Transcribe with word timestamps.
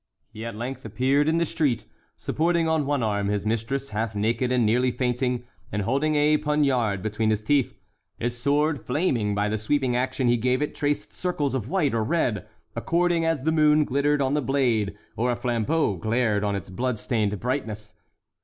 He 0.33 0.43
at 0.45 0.55
length 0.55 0.83
appeared 0.83 1.27
in 1.27 1.37
the 1.37 1.45
street, 1.45 1.85
supporting 2.15 2.67
on 2.67 2.87
one 2.87 3.03
arm 3.03 3.27
his 3.27 3.45
mistress, 3.45 3.91
half 3.91 4.15
naked 4.15 4.51
and 4.51 4.65
nearly 4.65 4.89
fainting, 4.89 5.43
and 5.71 5.83
holding 5.83 6.15
a 6.15 6.37
poniard 6.39 7.03
between 7.03 7.29
his 7.29 7.43
teeth. 7.43 7.77
His 8.17 8.35
sword, 8.35 8.83
flaming 8.83 9.35
by 9.35 9.47
the 9.47 9.59
sweeping 9.59 9.95
action 9.95 10.27
he 10.27 10.37
gave 10.37 10.63
it, 10.63 10.73
traced 10.73 11.13
circles 11.13 11.53
of 11.53 11.69
white 11.69 11.93
or 11.93 12.03
red, 12.03 12.47
according 12.75 13.25
as 13.25 13.43
the 13.43 13.51
moon 13.51 13.83
glittered 13.85 14.23
on 14.23 14.33
the 14.33 14.41
blade 14.41 14.97
or 15.15 15.29
a 15.29 15.35
flambeau 15.35 15.97
glared 15.97 16.43
on 16.43 16.55
its 16.55 16.71
blood 16.71 16.97
stained 16.97 17.39
brightness. 17.39 17.93